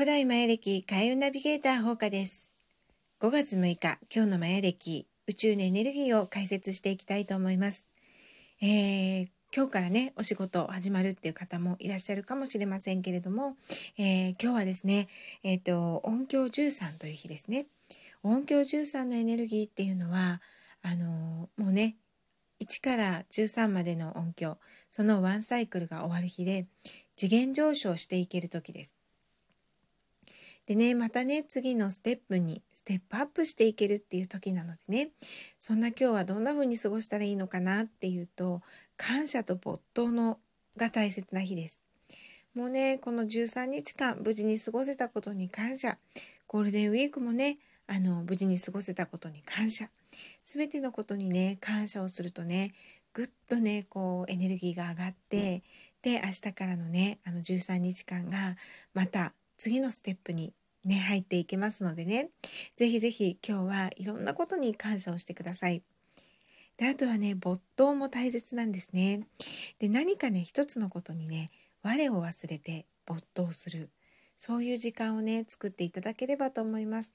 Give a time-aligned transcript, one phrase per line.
[0.00, 2.54] 古代マヤ暦開運ナビゲーター放課です。
[3.20, 7.84] 5月6日今日のマヤ暦宇宙のエネルギーを解説していきたいと思います、
[8.62, 13.56] えー、今日からねお仕事始まるっていう方もいらっしゃるかもしれませんけれども、
[13.98, 15.08] えー、今日はですね
[15.42, 17.66] えっ、ー、と音響13という日ですね。
[18.22, 20.40] 音響13のエネルギーっていうのは
[20.80, 21.96] あのもうね
[22.64, 24.56] 1から13までの音響
[24.88, 26.64] そのワンサイクルが終わる日で
[27.16, 28.99] 次元上昇していける時です。
[30.66, 35.10] でね、またね、次のステップにステップアップしていけるっていう時なのでね、
[35.58, 38.62] そんな今日はどんな風に過ごしたらいいのかなっていうと、
[38.96, 40.38] 感謝と没頭の
[40.76, 41.82] が大切な日です。
[42.54, 45.98] もうね、この13日間無事に過ごせたことに感謝。
[46.46, 49.88] ゴールデンウィークもね、あの、無事に過ごせたことに感謝。
[50.44, 52.72] すべてのことにね、感謝をするとね、
[53.12, 55.62] ぐっとね、こう、エネルギーが上がって、
[56.02, 58.56] で、明日からのね、あの13日間が、
[58.94, 60.54] また次のステップに
[60.86, 62.30] ね、入っていけますのでね、
[62.78, 65.82] ぜひぜひ今日はいろんなことに感謝をしてください。
[66.78, 69.26] で、あとはね、没頭も大切なんですね。
[69.78, 71.50] で、何かね、一つのことにね、
[71.82, 73.90] 我を忘れて没頭する。
[74.38, 77.12] そういう時間をね、作っていただければと思います。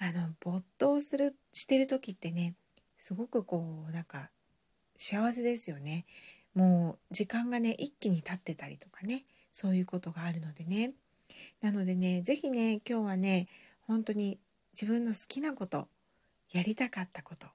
[0.00, 2.56] あの、没頭する、してる時ってね、
[2.98, 4.30] すごくこう、なんか、
[4.96, 6.04] 幸せですよね。
[6.52, 10.94] もう、時間がね、一気に経ってたりとかね、そういうことがあるのでね。
[11.60, 13.48] なのでね、是非ね、今日はね、
[13.82, 14.38] 本当に
[14.72, 15.88] 自分の好きなこと、
[16.52, 17.46] やりたかったこと、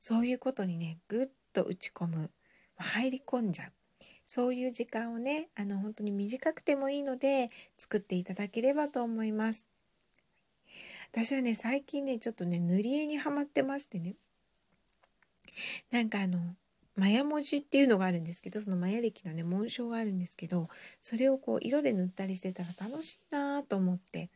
[0.00, 2.30] そういうことにね、ぐっと打ち込む、
[2.76, 3.72] 入り込んじゃう。
[4.24, 9.66] そういう時間をね、あの、本当に短くてもいいので、作っていただければと思います。
[11.12, 14.14] 私はね、最近ね、ちょっとね、塗り絵にはまってましてね。
[15.90, 16.54] なんかあの、
[16.98, 20.68] マヤ文字っていうのがあるんですけどそのマヤ暦のね紋章があるんですけど
[21.00, 24.30] それをこう色で塗ったりしてたら楽しいなと思って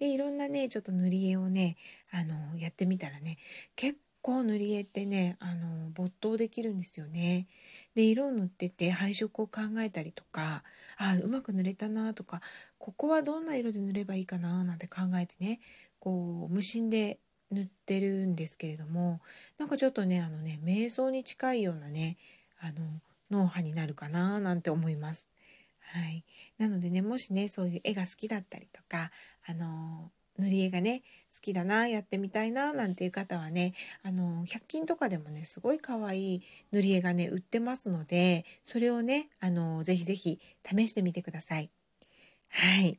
[0.00, 1.76] でいろんなねちょっと塗り絵をね
[2.10, 3.38] あのやってみたらね
[3.76, 7.46] 結構塗り絵ってねあの没頭できるんですよね。
[7.94, 10.64] で色を塗ってて配色を考えたりとか
[10.96, 12.40] あうまく塗れたなとか
[12.78, 15.60] ここはどんな色で塗ればいいかななんて考えてね
[16.00, 19.20] こう無心で塗ってるんですけれども
[19.58, 22.16] なんかちょっとねあのね瞑想に近いようなね
[22.60, 22.74] あの
[23.30, 25.28] 脳波になるかななんて思います。
[25.92, 26.22] はい、
[26.58, 29.10] なのでねもしねそういう絵が好きだったりとか
[29.46, 31.02] あの塗り絵がね
[31.34, 33.72] 好きだなやってみたいななんていう方はね
[34.02, 36.42] あの100均とかでもねすごい可愛い
[36.72, 41.70] 塗り絵がね売ってますのでそれをねあのぜひぜひ試してみてください。
[42.50, 42.98] はい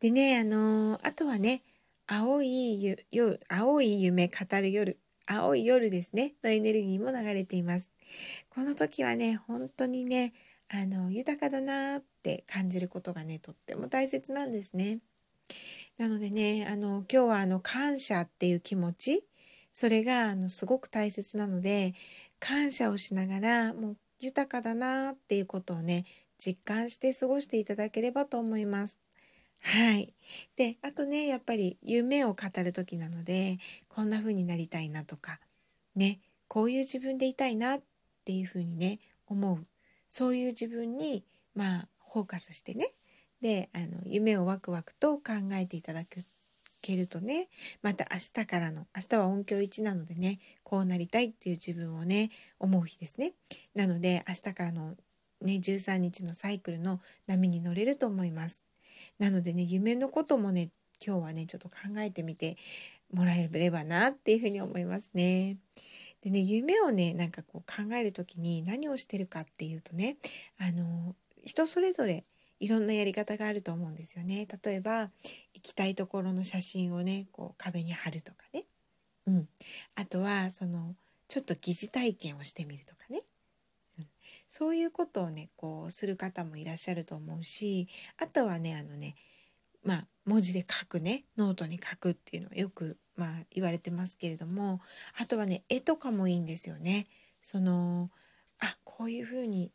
[0.00, 1.62] でねあのあとはね
[2.14, 7.90] 青い夜、青い夢語る夜、青い夜ですね、のエネルギーも流れています。
[8.50, 10.34] この時はね、本当にね、
[10.68, 14.98] あの、豊かだなって感じることがね、とっても大切なんですね。
[15.96, 19.24] なのでね、あの、今日はあの、感謝っていう気持ち、
[19.72, 21.94] それがあのすごく大切なので、
[22.38, 26.04] 感謝をしながら、もう豊かだなっていうことをね、
[26.36, 29.00] 実感して過ごしていただければと思います。
[29.62, 30.12] はい。
[30.56, 33.58] で、あとね、やっぱり夢を語る時なので、
[33.88, 35.38] こんな風になりたいなとか、
[35.94, 37.80] ね、こういう自分でいたいなっ
[38.24, 39.64] ていう風にね、思う。
[40.08, 41.24] そういう自分に、
[41.54, 42.92] まあ、フォーカスしてね。
[43.40, 46.04] で、あの、夢をワクワクと考えていただ
[46.82, 47.48] けるとね、
[47.82, 53.32] また明日からの、明日は音響1なのでね、こうなりたいっていう自分をね、思う日ですね。
[53.74, 54.96] なので、明日からの
[55.40, 58.71] ね、13日のサイクルの波に乗れると思います。
[59.18, 60.70] なのでね夢のこともね
[61.04, 62.56] 今日はねちょっと考えてみて
[63.12, 65.56] もらえればなっていうふうに思いますね。
[66.22, 70.16] でね夢をねなんかこう考える時に何をしてるかっていうとね
[70.58, 71.14] あの
[71.44, 72.24] 人それぞれ
[72.60, 74.46] いろんなやり方があると思うんですよね。
[74.64, 75.10] 例えば
[75.52, 78.64] 行きたいところの写真をねこう壁に貼るとかね、
[79.26, 79.48] うん、
[79.96, 80.94] あとはその
[81.26, 83.21] ちょっと疑似体験をしてみるとかね
[84.52, 87.88] そういうことをねこうする方もいらっしゃると思うし
[88.18, 89.14] あとはねあのね
[89.82, 94.82] まあ文字で書くねノートに書くっていうのはよくまあ言われてますけれども
[95.18, 97.06] あとはね絵とかもいいんですよね。
[97.40, 98.10] その
[98.58, 99.72] あこういう風に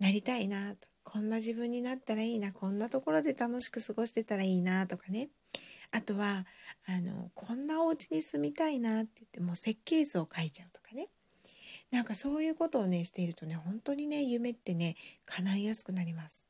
[0.00, 5.28] なりたいなとこんな自分になったらいいなこんなところで楽しく過ごしてたらいいなとかね
[5.92, 6.46] あとは
[6.88, 11.10] あのこんなお家に住みたいなって言ってもう設計図を書いちゃうとかね
[11.90, 16.46] なんかそういうことをねしているとね本当にね夢ってね叶いやすくなります。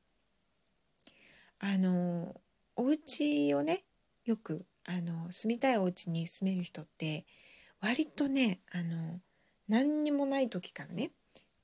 [1.58, 2.40] あの
[2.76, 3.84] お家をね
[4.24, 7.24] よくあの住みたいお家に住める人って
[7.80, 9.20] 割とねあの
[9.68, 11.12] 何にもない時からね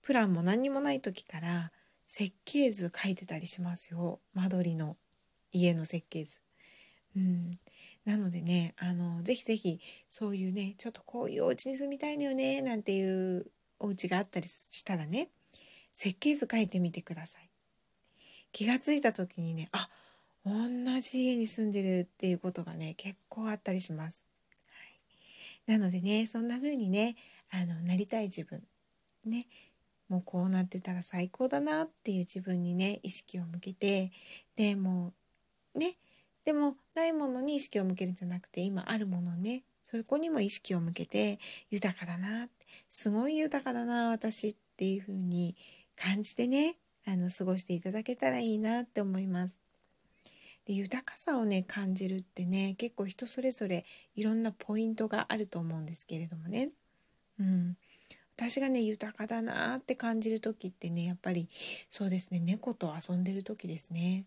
[0.02, 1.72] プランも何にもない時から
[2.06, 4.96] 設計図書いてたりしますよ間取りの
[5.52, 6.40] 家の設計図。
[7.14, 7.50] うん、
[8.04, 13.46] なのでねあのぜひぜひそういうねちょっとこういうお家に住みたいのよねなんていう
[13.82, 15.28] お家があったりしたらね
[15.92, 17.48] 設計図書いてみてください。
[18.52, 19.88] 気がついた時にねあ
[20.44, 20.52] 同
[21.00, 24.24] じ家に住んでるっていうことがね結構あったりします。
[25.66, 27.16] はい、なのでねそんな風にね
[27.50, 28.62] あのなりたい自分
[29.24, 29.46] ね
[30.08, 34.12] もうこうなってたら最高だなっていう自分にね意識を向けて
[34.56, 35.12] でも
[35.74, 35.96] うね
[36.44, 41.38] でもないものに意識を向けるんじゃなくて今あるものねそこにも意識を向けて
[41.70, 42.48] 豊かだな
[42.88, 45.56] すごい豊かだな私っていう風に
[45.96, 46.76] 感じてね
[47.06, 49.60] あの過ごしていただけたらいいなって思います。
[50.66, 53.84] で豊かさをね感じるってね結構人それぞれ
[54.14, 56.70] いろんなポイントがあると思うんですけれどもね、
[57.40, 57.76] うん、
[58.36, 61.48] 私がね豊かだなって感じる時ってねやっぱり
[61.90, 64.24] そうですね猫と遊んでる時ですね。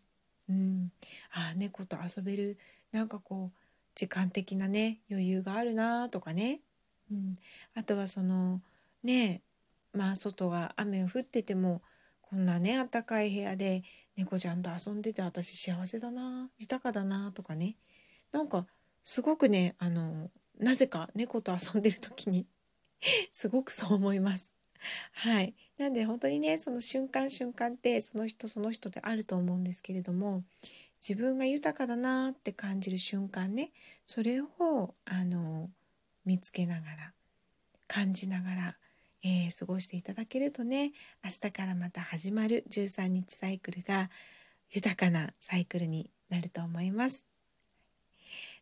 [0.47, 0.91] うん、
[1.31, 2.57] あ猫と遊べる
[2.91, 3.57] なんかこう
[3.95, 6.59] 時間的なね余裕があるなとかね、
[7.11, 7.37] うん、
[7.75, 8.61] あとはその
[9.03, 9.41] ね
[9.93, 11.81] まあ外が雨が降ってても
[12.21, 13.83] こんなねあったかい部屋で
[14.17, 17.77] 猫ちゃんと遊んでて私幸せだな豊かだなとかね
[18.31, 18.65] なんか
[19.03, 20.29] すごくねあの
[20.59, 22.47] なぜか猫と遊んでる時に
[23.31, 24.55] すごくそう思います。
[25.13, 25.55] はい。
[25.77, 30.43] なんで本当にね、その瞬間瞬間ってその人その人であると思うんですけれども、
[31.07, 33.71] 自分が豊かだなって感じる瞬間ね、
[34.05, 35.69] それをあの
[36.25, 37.13] 見つけながら、
[37.87, 38.77] 感じながら、
[39.23, 40.91] えー、過ごしていただけるとね、
[41.23, 44.09] 明日からまた始まる13日サイクルが
[44.71, 47.25] 豊かなサイクルになると思います。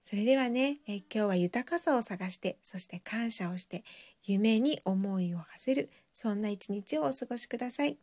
[0.09, 3.83] それではね、え今日は豊かさを探して、そして感謝をして、
[4.23, 7.97] 夢に思いを馳せる、そんな一日をお過ごしください。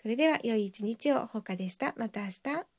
[0.00, 1.94] それでは良い一日を、ほかでした。
[1.96, 2.75] また明日。